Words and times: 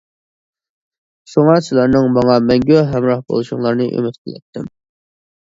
شۇڭا، 1.33 1.57
سىلەرنىڭ 1.65 2.07
ماڭا 2.15 2.39
مەڭگۈ 2.47 2.81
ھەمراھ 2.95 3.23
بولۇشۇڭلارنى 3.35 3.87
ئۈمىد 3.93 4.19
قىلاتتىم. 4.19 4.69